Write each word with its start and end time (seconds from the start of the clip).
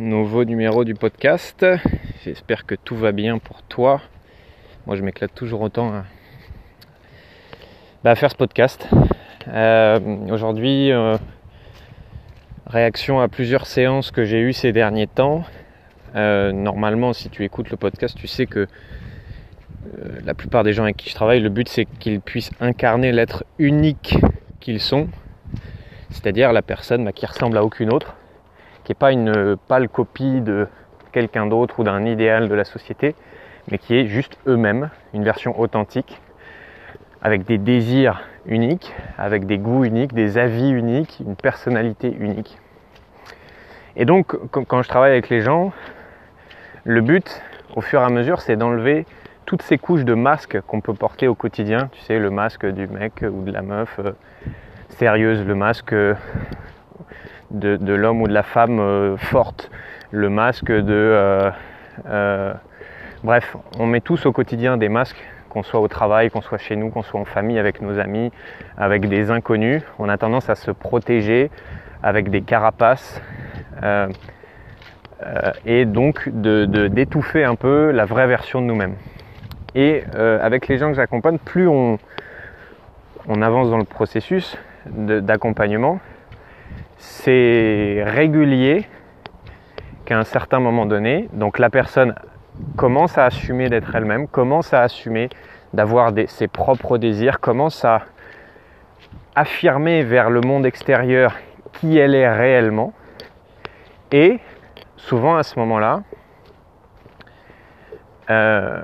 nouveau 0.00 0.46
numéro 0.46 0.84
du 0.84 0.94
podcast. 0.94 1.66
J'espère 2.24 2.64
que 2.64 2.74
tout 2.74 2.96
va 2.96 3.12
bien 3.12 3.38
pour 3.38 3.62
toi. 3.62 4.00
Moi, 4.86 4.96
je 4.96 5.02
m'éclate 5.02 5.34
toujours 5.34 5.60
autant 5.60 5.92
à, 5.92 6.04
bah, 8.02 8.14
faire 8.14 8.30
ce 8.30 8.36
podcast. 8.36 8.88
Euh, 9.48 10.00
aujourd'hui, 10.30 10.90
euh, 10.90 11.18
réaction 12.66 13.20
à 13.20 13.28
plusieurs 13.28 13.66
séances 13.66 14.10
que 14.10 14.24
j'ai 14.24 14.40
eues 14.40 14.54
ces 14.54 14.72
derniers 14.72 15.06
temps. 15.06 15.44
Euh, 16.16 16.50
normalement, 16.50 17.12
si 17.12 17.28
tu 17.28 17.44
écoutes 17.44 17.68
le 17.68 17.76
podcast, 17.76 18.16
tu 18.16 18.26
sais 18.26 18.46
que 18.46 18.66
la 20.24 20.34
plupart 20.34 20.62
des 20.62 20.72
gens 20.72 20.84
avec 20.84 20.96
qui 20.96 21.10
je 21.10 21.14
travaille, 21.14 21.40
le 21.40 21.48
but 21.48 21.68
c'est 21.68 21.84
qu'ils 21.84 22.20
puissent 22.20 22.50
incarner 22.60 23.12
l'être 23.12 23.44
unique 23.58 24.18
qu'ils 24.60 24.80
sont, 24.80 25.08
c'est-à-dire 26.10 26.52
la 26.52 26.62
personne 26.62 27.04
bah, 27.04 27.12
qui 27.12 27.26
ressemble 27.26 27.56
à 27.56 27.64
aucune 27.64 27.92
autre 27.92 28.14
qui 28.90 28.92
n'est 28.92 28.98
pas 28.98 29.12
une 29.12 29.56
pâle 29.68 29.88
copie 29.88 30.40
de 30.40 30.66
quelqu'un 31.12 31.46
d'autre 31.46 31.78
ou 31.78 31.84
d'un 31.84 32.04
idéal 32.04 32.48
de 32.48 32.54
la 32.56 32.64
société, 32.64 33.14
mais 33.70 33.78
qui 33.78 33.94
est 33.94 34.06
juste 34.06 34.36
eux-mêmes, 34.48 34.90
une 35.14 35.22
version 35.22 35.60
authentique, 35.60 36.20
avec 37.22 37.44
des 37.44 37.56
désirs 37.56 38.20
uniques, 38.46 38.92
avec 39.16 39.46
des 39.46 39.58
goûts 39.58 39.84
uniques, 39.84 40.12
des 40.12 40.38
avis 40.38 40.70
uniques, 40.70 41.22
une 41.24 41.36
personnalité 41.36 42.12
unique. 42.18 42.58
Et 43.94 44.06
donc, 44.06 44.36
quand 44.50 44.82
je 44.82 44.88
travaille 44.88 45.12
avec 45.12 45.28
les 45.28 45.40
gens, 45.40 45.70
le 46.82 47.00
but, 47.00 47.42
au 47.76 47.82
fur 47.82 48.00
et 48.00 48.04
à 48.04 48.08
mesure, 48.08 48.40
c'est 48.40 48.56
d'enlever 48.56 49.06
toutes 49.46 49.62
ces 49.62 49.78
couches 49.78 50.04
de 50.04 50.14
masques 50.14 50.60
qu'on 50.62 50.80
peut 50.80 50.94
porter 50.94 51.28
au 51.28 51.36
quotidien. 51.36 51.90
Tu 51.92 52.00
sais, 52.00 52.18
le 52.18 52.30
masque 52.30 52.66
du 52.66 52.88
mec 52.88 53.22
ou 53.22 53.44
de 53.44 53.52
la 53.52 53.62
meuf 53.62 54.00
euh, 54.00 54.10
sérieuse, 54.88 55.46
le 55.46 55.54
masque 55.54 55.94
de, 57.50 57.94
l'homme 57.94 58.22
ou 58.22 58.28
de 58.28 58.32
la 58.32 58.42
femme 58.42 58.78
euh, 58.80 59.16
forte, 59.16 59.70
le 60.10 60.28
masque 60.28 60.70
de... 60.70 60.82
Euh, 60.88 61.50
euh, 62.08 62.54
bref, 63.22 63.56
on 63.78 63.86
met 63.86 64.00
tous 64.00 64.26
au 64.26 64.32
quotidien 64.32 64.76
des 64.76 64.88
masques, 64.88 65.22
qu'on 65.48 65.62
soit 65.62 65.80
au 65.80 65.88
travail, 65.88 66.30
qu'on 66.30 66.40
soit 66.40 66.58
chez 66.58 66.76
nous, 66.76 66.90
qu'on 66.90 67.02
soit 67.02 67.20
en 67.20 67.24
famille 67.24 67.58
avec 67.58 67.82
nos 67.82 67.98
amis, 67.98 68.30
avec 68.76 69.08
des 69.08 69.30
inconnus. 69.30 69.82
On 69.98 70.08
a 70.08 70.16
tendance 70.16 70.48
à 70.48 70.54
se 70.54 70.70
protéger 70.70 71.50
avec 72.02 72.30
des 72.30 72.42
carapaces. 72.42 73.20
et 75.66 75.84
donc 75.84 76.28
d'étouffer 76.30 77.44
un 77.44 77.56
peu 77.56 77.90
la 77.90 78.04
vraie 78.04 78.26
version 78.26 78.60
de 78.60 78.66
nous-mêmes. 78.66 78.94
Et 79.74 80.04
avec 80.14 80.68
les 80.68 80.78
gens 80.78 80.88
que 80.88 80.94
j'accompagne, 80.94 81.38
plus 81.38 81.66
on, 81.66 81.98
on 83.28 83.42
avance 83.42 83.70
dans 83.70 83.78
le 83.78 83.84
processus 83.84 84.56
d'accompagnement, 84.86 86.00
c'est 87.00 88.04
régulier 88.06 88.86
qu'à 90.04 90.18
un 90.18 90.24
certain 90.24 90.60
moment 90.60 90.84
donné, 90.84 91.30
donc 91.32 91.58
la 91.58 91.70
personne 91.70 92.14
commence 92.76 93.16
à 93.16 93.24
assumer 93.24 93.70
d'être 93.70 93.94
elle-même, 93.94 94.28
commence 94.28 94.74
à 94.74 94.82
assumer 94.82 95.30
d'avoir 95.72 96.12
ses 96.26 96.46
propres 96.46 96.98
désirs, 96.98 97.40
commence 97.40 97.86
à 97.86 98.02
affirmer 99.34 100.02
vers 100.02 100.28
le 100.28 100.42
monde 100.42 100.66
extérieur 100.66 101.36
qui 101.72 101.96
elle 101.96 102.14
est 102.14 102.30
réellement. 102.30 102.92
Et 104.12 104.38
souvent 104.98 105.36
à 105.36 105.42
ce 105.42 105.58
moment-là, 105.58 106.02
euh, 108.28 108.82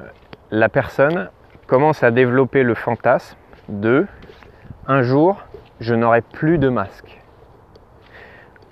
la 0.50 0.68
personne 0.70 1.28
commence 1.66 2.02
à 2.02 2.10
développer 2.10 2.62
le 2.62 2.74
fantasme 2.74 3.36
de 3.68 4.06
un 4.88 5.02
jour, 5.02 5.44
je 5.80 5.94
n'aurai 5.94 6.22
plus 6.22 6.56
de 6.56 6.70
masque 6.70 7.20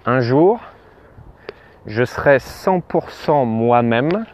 un 0.07 0.21
jour, 0.21 0.61
je 1.87 2.05
serai 2.05 2.37
100% 2.39 3.47
moi-même 3.47 4.27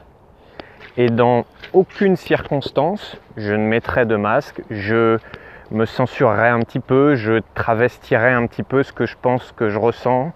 et 0.96 1.08
dans 1.08 1.44
aucune 1.72 2.16
circonstance, 2.16 3.16
je 3.36 3.52
ne 3.52 3.66
mettrai 3.66 4.04
de 4.04 4.16
masque, 4.16 4.62
je 4.70 5.18
me 5.70 5.84
censurerai 5.84 6.48
un 6.48 6.60
petit 6.60 6.80
peu, 6.80 7.14
je 7.14 7.40
travestirai 7.54 8.32
un 8.32 8.46
petit 8.46 8.64
peu 8.64 8.82
ce 8.82 8.92
que 8.92 9.06
je 9.06 9.16
pense 9.20 9.52
que 9.52 9.68
je 9.68 9.78
ressens, 9.78 10.32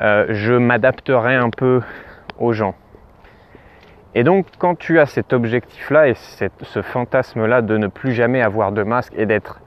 euh, 0.00 0.26
je 0.28 0.52
m'adapterai 0.52 1.34
un 1.34 1.50
peu 1.50 1.80
aux 2.38 2.52
gens. 2.52 2.74
Et 4.14 4.24
donc 4.24 4.46
quand 4.58 4.78
tu 4.78 5.00
as 5.00 5.06
cet 5.06 5.32
objectif-là 5.32 6.08
et 6.08 6.14
ce 6.14 6.82
fantasme-là 6.82 7.62
de 7.62 7.78
ne 7.78 7.86
plus 7.86 8.12
jamais 8.12 8.42
avoir 8.42 8.72
de 8.72 8.82
masque 8.82 9.14
et 9.16 9.24
d'être 9.24 9.60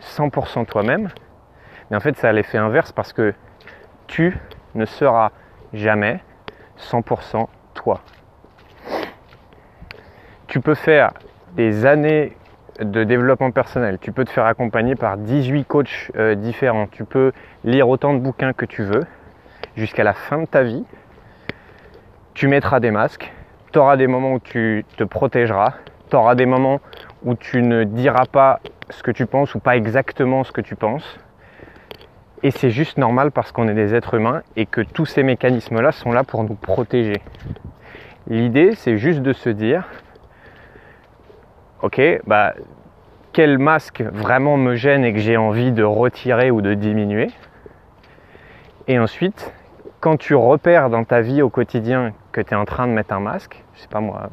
100% 0.00 0.64
toi-même, 0.64 1.10
mais 1.90 1.98
en 1.98 2.00
fait 2.00 2.16
ça 2.16 2.30
a 2.30 2.32
l'effet 2.32 2.56
inverse 2.56 2.92
parce 2.92 3.12
que 3.12 3.34
tu 4.10 4.36
ne 4.74 4.84
seras 4.86 5.30
jamais 5.72 6.20
100% 6.78 7.46
toi. 7.74 8.00
Tu 10.48 10.60
peux 10.60 10.74
faire 10.74 11.12
des 11.54 11.86
années 11.86 12.36
de 12.80 13.04
développement 13.04 13.52
personnel, 13.52 13.98
tu 14.00 14.10
peux 14.10 14.24
te 14.24 14.30
faire 14.30 14.46
accompagner 14.46 14.96
par 14.96 15.16
18 15.16 15.64
coachs 15.64 16.10
euh, 16.16 16.34
différents, 16.34 16.88
tu 16.88 17.04
peux 17.04 17.30
lire 17.62 17.88
autant 17.88 18.12
de 18.12 18.18
bouquins 18.18 18.52
que 18.52 18.64
tu 18.64 18.82
veux, 18.82 19.04
jusqu'à 19.76 20.02
la 20.02 20.14
fin 20.14 20.38
de 20.38 20.46
ta 20.46 20.64
vie, 20.64 20.84
tu 22.34 22.48
mettras 22.48 22.80
des 22.80 22.90
masques, 22.90 23.32
tu 23.72 23.78
auras 23.78 23.96
des 23.96 24.08
moments 24.08 24.32
où 24.32 24.40
tu 24.40 24.84
te 24.96 25.04
protégeras, 25.04 25.74
tu 26.10 26.16
auras 26.16 26.34
des 26.34 26.46
moments 26.46 26.80
où 27.22 27.36
tu 27.36 27.62
ne 27.62 27.84
diras 27.84 28.26
pas 28.26 28.58
ce 28.88 29.04
que 29.04 29.12
tu 29.12 29.26
penses 29.26 29.54
ou 29.54 29.60
pas 29.60 29.76
exactement 29.76 30.42
ce 30.42 30.50
que 30.50 30.62
tu 30.62 30.74
penses, 30.74 31.20
et 32.42 32.50
c'est 32.50 32.70
juste 32.70 32.98
normal 32.98 33.30
parce 33.30 33.52
qu'on 33.52 33.68
est 33.68 33.74
des 33.74 33.94
êtres 33.94 34.14
humains 34.14 34.42
et 34.56 34.66
que 34.66 34.80
tous 34.80 35.06
ces 35.06 35.22
mécanismes-là 35.22 35.92
sont 35.92 36.12
là 36.12 36.24
pour 36.24 36.42
nous 36.44 36.54
protéger. 36.54 37.20
L'idée, 38.28 38.74
c'est 38.74 38.96
juste 38.96 39.20
de 39.20 39.32
se 39.32 39.50
dire, 39.50 39.88
ok, 41.82 42.00
bah, 42.26 42.54
quel 43.32 43.58
masque 43.58 44.02
vraiment 44.02 44.56
me 44.56 44.74
gêne 44.74 45.04
et 45.04 45.12
que 45.12 45.18
j'ai 45.18 45.36
envie 45.36 45.72
de 45.72 45.82
retirer 45.82 46.50
ou 46.50 46.62
de 46.62 46.74
diminuer? 46.74 47.28
Et 48.88 48.98
ensuite, 48.98 49.52
quand 50.00 50.16
tu 50.16 50.34
repères 50.34 50.90
dans 50.90 51.04
ta 51.04 51.20
vie 51.20 51.42
au 51.42 51.50
quotidien 51.50 52.12
que 52.32 52.40
tu 52.40 52.54
es 52.54 52.56
en 52.56 52.64
train 52.64 52.86
de 52.86 52.92
mettre 52.92 53.14
un 53.14 53.20
masque, 53.20 53.62
je 53.74 53.82
sais 53.82 53.88
pas 53.88 54.00
moi, 54.00 54.30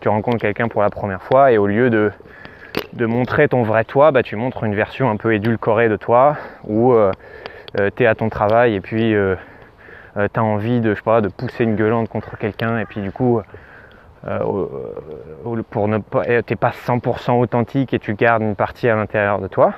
tu 0.00 0.08
rencontres 0.08 0.38
quelqu'un 0.38 0.68
pour 0.68 0.82
la 0.82 0.90
première 0.90 1.22
fois 1.22 1.50
et 1.50 1.58
au 1.58 1.66
lieu 1.66 1.90
de 1.90 2.12
de 2.92 3.06
montrer 3.06 3.48
ton 3.48 3.62
vrai 3.62 3.84
toi, 3.84 4.10
bah, 4.10 4.22
tu 4.22 4.36
montres 4.36 4.64
une 4.64 4.74
version 4.74 5.10
un 5.10 5.16
peu 5.16 5.34
édulcorée 5.34 5.88
de 5.88 5.96
toi, 5.96 6.36
où 6.64 6.92
euh, 6.92 7.12
euh, 7.78 7.90
tu 7.94 8.02
es 8.02 8.06
à 8.06 8.14
ton 8.14 8.28
travail 8.28 8.74
et 8.74 8.80
puis 8.80 9.14
euh, 9.14 9.36
tu 10.16 10.40
as 10.40 10.42
envie 10.42 10.80
de, 10.80 10.94
pousser 11.36 11.64
une 11.64 11.76
gueulante 11.76 12.08
contre 12.08 12.36
quelqu'un 12.36 12.78
et 12.78 12.84
puis 12.84 13.00
du 13.00 13.12
coup, 13.12 13.40
pour 15.70 15.88
ne 15.88 15.98
pas, 15.98 16.42
t'es 16.42 16.56
pas 16.56 16.70
100% 16.70 17.38
authentique 17.40 17.94
et 17.94 17.98
tu 17.98 18.14
gardes 18.14 18.42
une 18.42 18.56
partie 18.56 18.88
à 18.88 18.96
l'intérieur 18.96 19.40
de 19.40 19.48
toi, 19.48 19.74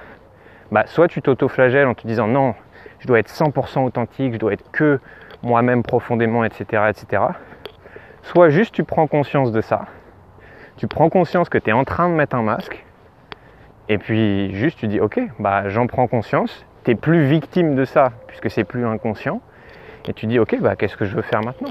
bah, 0.73 0.85
soit 0.87 1.09
tu 1.09 1.21
t'auto-flagelles 1.21 1.89
en 1.89 1.95
te 1.95 2.07
disant 2.07 2.27
non, 2.27 2.55
je 3.01 3.07
dois 3.07 3.19
être 3.19 3.31
100% 3.31 3.85
authentique, 3.85 4.35
je 4.35 4.39
dois 4.39 4.53
être 4.53 4.71
que 4.71 5.01
moi-même 5.43 5.83
profondément, 5.83 6.45
etc., 6.45 6.85
etc. 6.91 7.23
Soit 8.23 8.51
juste 8.51 8.75
tu 8.75 8.85
prends 8.85 9.07
conscience 9.07 9.53
de 9.53 9.61
ça, 9.61 9.87
tu 10.81 10.87
prends 10.87 11.11
conscience 11.11 11.51
que 11.51 11.59
tu 11.59 11.69
es 11.69 11.75
en 11.75 11.85
train 11.85 12.09
de 12.09 12.15
mettre 12.15 12.35
un 12.35 12.43
masque, 12.43 12.87
et 13.91 13.99
puis 13.99 14.55
juste 14.55 14.79
tu 14.79 14.89
dis 14.89 14.99
ok, 14.99 15.21
bah 15.39 15.69
j'en 15.69 15.87
prends 15.87 16.07
conscience, 16.07 16.65
tu 16.85 16.91
n'es 16.91 16.95
plus 16.95 17.27
victime 17.27 17.75
de 17.75 17.85
ça 17.85 18.13
puisque 18.27 18.51
c'est 18.51 18.65
plus 18.65 18.87
inconscient, 18.87 19.43
et 20.09 20.15
tu 20.15 20.25
dis 20.25 20.39
ok, 20.39 20.59
bah 20.63 20.77
qu'est-ce 20.77 20.97
que 20.97 21.05
je 21.05 21.15
veux 21.15 21.21
faire 21.21 21.43
maintenant? 21.43 21.69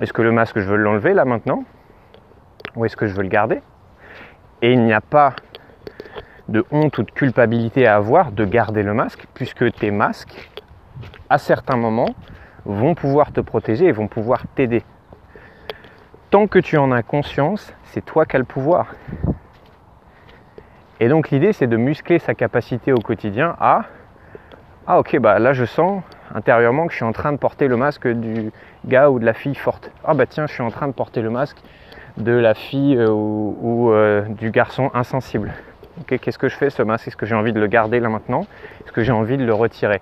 Est-ce 0.00 0.12
que 0.12 0.22
le 0.22 0.32
masque 0.32 0.58
je 0.58 0.64
veux 0.64 0.76
l'enlever 0.76 1.14
là 1.14 1.24
maintenant? 1.24 1.62
Ou 2.74 2.84
est-ce 2.84 2.96
que 2.96 3.06
je 3.06 3.14
veux 3.14 3.22
le 3.22 3.28
garder? 3.28 3.62
Et 4.60 4.72
il 4.72 4.82
n'y 4.82 4.92
a 4.92 5.00
pas 5.00 5.36
de 6.48 6.64
honte 6.72 6.98
ou 6.98 7.04
de 7.04 7.12
culpabilité 7.12 7.86
à 7.86 7.94
avoir 7.94 8.32
de 8.32 8.44
garder 8.44 8.82
le 8.82 8.92
masque, 8.92 9.24
puisque 9.34 9.72
tes 9.74 9.92
masques, 9.92 10.50
à 11.30 11.38
certains 11.38 11.76
moments, 11.76 12.12
vont 12.64 12.96
pouvoir 12.96 13.30
te 13.30 13.40
protéger 13.40 13.86
et 13.86 13.92
vont 13.92 14.08
pouvoir 14.08 14.48
t'aider. 14.56 14.82
Tant 16.32 16.46
que 16.46 16.58
tu 16.58 16.78
en 16.78 16.90
as 16.92 17.02
conscience, 17.02 17.74
c'est 17.84 18.02
toi 18.02 18.24
qui 18.24 18.36
as 18.36 18.38
le 18.38 18.46
pouvoir. 18.46 18.94
Et 20.98 21.08
donc 21.08 21.28
l'idée 21.28 21.52
c'est 21.52 21.66
de 21.66 21.76
muscler 21.76 22.18
sa 22.18 22.34
capacité 22.34 22.90
au 22.90 23.00
quotidien 23.00 23.54
à 23.60 23.82
Ah 24.86 24.98
ok 24.98 25.18
bah 25.18 25.38
là 25.38 25.52
je 25.52 25.66
sens 25.66 26.02
intérieurement 26.34 26.86
que 26.86 26.92
je 26.92 26.96
suis 26.96 27.04
en 27.04 27.12
train 27.12 27.32
de 27.32 27.36
porter 27.36 27.68
le 27.68 27.76
masque 27.76 28.08
du 28.08 28.50
gars 28.86 29.10
ou 29.10 29.18
de 29.18 29.26
la 29.26 29.34
fille 29.34 29.54
forte. 29.54 29.90
Ah 30.06 30.14
bah 30.14 30.24
tiens 30.24 30.46
je 30.46 30.54
suis 30.54 30.62
en 30.62 30.70
train 30.70 30.88
de 30.88 30.94
porter 30.94 31.20
le 31.20 31.28
masque 31.28 31.58
de 32.16 32.32
la 32.32 32.54
fille 32.54 32.96
euh, 32.96 33.10
ou, 33.10 33.92
euh, 33.92 34.22
du 34.22 34.50
garçon 34.50 34.90
insensible. 34.94 35.52
Ok 36.00 36.18
qu'est-ce 36.18 36.38
que 36.38 36.48
je 36.48 36.56
fais 36.56 36.70
ce 36.70 36.82
masque? 36.82 37.08
Est-ce 37.08 37.16
que 37.18 37.26
j'ai 37.26 37.34
envie 37.34 37.52
de 37.52 37.60
le 37.60 37.66
garder 37.66 38.00
là 38.00 38.08
maintenant? 38.08 38.46
Est-ce 38.86 38.92
que 38.92 39.02
j'ai 39.02 39.12
envie 39.12 39.36
de 39.36 39.44
le 39.44 39.52
retirer? 39.52 40.00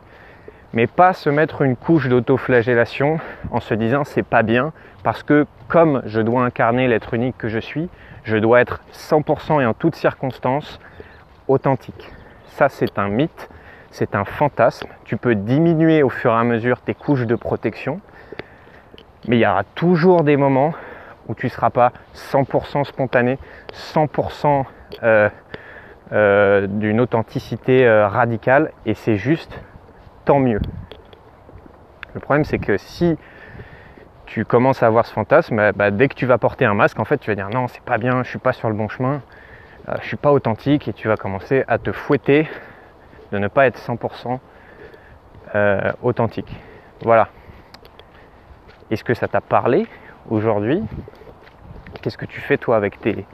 Mais 0.73 0.87
pas 0.87 1.13
se 1.13 1.31
mettre 1.31 1.63
une 1.63 1.77
couche 1.77 2.09
d'autoflagellation 2.09 3.19
en 3.51 3.61
se 3.61 3.75
disant 3.75 4.05
c'est 4.05 4.23
pas 4.23 4.43
bien 4.43 4.73
parce 5.03 5.23
que 5.23 5.47
comme 5.69 6.03
je 6.07 6.21
dois 6.21 6.43
incarner 6.45 6.89
l'être 6.89 7.15
unique 7.15 7.39
que 7.39 7.49
je 7.49 7.59
suis, 7.59 7.89
je 8.25 8.37
dois 8.37 8.61
être 8.61 8.81
100% 8.93 9.63
et 9.63 9.67
en 9.67 9.75
toutes 9.75 9.97
circonstances 9.97 10.79
authentique. 11.49 12.13
Ça, 12.47 12.69
c'est 12.69 12.99
un 12.99 13.09
mythe, 13.09 13.49
c'est 13.91 14.15
un 14.15 14.25
fantasme. 14.25 14.89
Tu 15.05 15.17
peux 15.17 15.35
diminuer 15.35 16.03
au 16.03 16.09
fur 16.09 16.33
et 16.33 16.37
à 16.37 16.45
mesure 16.45 16.81
tes 16.81 16.95
couches 16.95 17.27
de 17.27 17.35
protection, 17.35 18.01
Mais 19.29 19.37
il 19.37 19.41
y 19.41 19.47
aura 19.47 19.65
toujours 19.75 20.23
des 20.23 20.37
moments 20.37 20.73
où 21.29 21.35
tu 21.35 21.47
ne 21.47 21.51
seras 21.51 21.71
pas 21.71 21.93
100% 22.15 22.85
spontané, 22.85 23.39
100% 23.73 24.65
euh, 25.03 25.29
euh, 26.13 26.67
d'une 26.67 27.01
authenticité 27.01 27.87
euh, 27.87 28.09
radicale, 28.09 28.73
et 28.87 28.95
c'est 28.95 29.17
juste 29.17 29.61
tant 30.25 30.39
mieux. 30.39 30.61
Le 32.15 32.21
problème, 32.21 32.45
c'est 32.45 32.59
que 32.59 32.77
si 32.77 33.17
tu 34.27 34.45
commences 34.45 34.83
à 34.83 34.87
avoir 34.87 35.07
ce 35.07 35.13
fantasme, 35.13 35.57
bah, 35.57 35.73
bah, 35.73 35.91
dès 35.91 36.09
que 36.09 36.15
tu 36.15 36.27
vas 36.27 36.39
porter 36.39 36.65
un 36.65 36.75
masque, 36.75 36.99
en 36.99 37.05
fait, 37.05 37.19
tu 37.19 37.31
vas 37.31 37.35
dire 37.35 37.49
non, 37.51 37.69
c'est 37.69 37.83
pas 37.83 37.99
bien, 37.99 38.23
je 38.23 38.29
suis 38.29 38.39
pas 38.39 38.53
sur 38.53 38.69
le 38.69 38.75
bon 38.75 38.89
chemin, 38.89 39.23
je 40.01 40.07
suis 40.07 40.17
pas 40.17 40.33
authentique, 40.33 40.87
et 40.89 40.93
tu 40.93 41.09
vas 41.09 41.17
commencer 41.17 41.65
à 41.67 41.79
te 41.79 41.91
fouetter 41.91 42.49
de 43.33 43.39
ne 43.39 43.49
pas 43.49 43.67
être 43.67 43.79
100% 43.79 44.39
authentique. 46.03 46.55
Voilà. 47.03 47.29
Est-ce 48.91 49.05
que 49.05 49.15
ça 49.15 49.29
t'a 49.29 49.41
parlé 49.41 49.87
aujourd'hui? 50.29 50.83
Qu'est-ce 52.03 52.19
que 52.19 52.27
tu 52.27 52.41
fais 52.41 52.57
toi 52.57 52.77
avec 52.77 53.01
tes, 53.01 53.27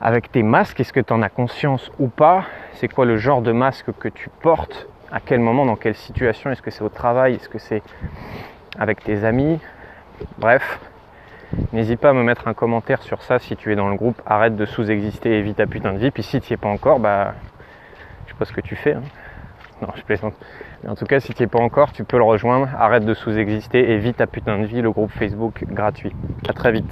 avec 0.00 0.30
tes 0.30 0.42
masques? 0.42 0.80
Est-ce 0.80 0.92
que 0.92 1.00
tu 1.00 1.12
en 1.12 1.22
as 1.22 1.28
conscience 1.28 1.90
ou 1.98 2.08
pas? 2.08 2.44
C'est 2.74 2.88
quoi 2.88 3.04
le 3.04 3.16
genre 3.16 3.42
de 3.42 3.52
masque 3.52 3.90
que 3.98 4.08
tu 4.08 4.28
portes 4.28 4.88
À 5.12 5.20
quel 5.20 5.40
moment 5.40 5.66
Dans 5.66 5.76
quelle 5.76 5.94
situation 5.94 6.50
Est-ce 6.50 6.62
que 6.62 6.70
c'est 6.70 6.82
au 6.82 6.88
travail 6.88 7.34
Est-ce 7.34 7.50
que 7.50 7.58
c'est 7.58 7.82
avec 8.78 9.04
tes 9.04 9.24
amis? 9.24 9.60
Bref, 10.38 10.80
n'hésite 11.74 12.00
pas 12.00 12.10
à 12.10 12.12
me 12.14 12.22
mettre 12.22 12.48
un 12.48 12.54
commentaire 12.54 13.02
sur 13.02 13.22
ça 13.22 13.38
si 13.38 13.54
tu 13.54 13.70
es 13.70 13.76
dans 13.76 13.90
le 13.90 13.96
groupe. 13.96 14.22
Arrête 14.24 14.56
de 14.56 14.64
sous-exister 14.64 15.38
et 15.38 15.42
vis 15.42 15.52
ta 15.52 15.66
putain 15.66 15.92
de 15.92 15.98
vie. 15.98 16.10
Puis 16.10 16.22
si 16.22 16.40
tu 16.40 16.52
n'y 16.52 16.54
es 16.54 16.56
pas 16.56 16.70
encore, 16.70 16.98
bah, 16.98 17.34
je 18.24 18.32
sais 18.32 18.38
pas 18.38 18.46
ce 18.46 18.54
que 18.54 18.62
tu 18.62 18.74
fais. 18.74 18.94
Hein. 18.94 19.02
Non, 19.82 19.88
je 19.94 20.02
plaisante. 20.02 20.34
Mais 20.82 20.88
en 20.88 20.94
tout 20.94 21.04
cas, 21.04 21.20
si 21.20 21.34
tu 21.34 21.42
n'y 21.42 21.44
es 21.44 21.48
pas 21.48 21.60
encore, 21.60 21.92
tu 21.92 22.04
peux 22.04 22.16
le 22.16 22.24
rejoindre. 22.24 22.68
Arrête 22.78 23.04
de 23.04 23.12
sous-exister 23.12 23.90
et 23.90 23.98
vite 23.98 24.16
ta 24.16 24.26
putain 24.26 24.60
de 24.60 24.64
vie, 24.64 24.80
le 24.80 24.92
groupe 24.92 25.10
Facebook 25.10 25.62
gratuit. 25.68 26.14
À 26.48 26.54
très 26.54 26.72
vite. 26.72 26.90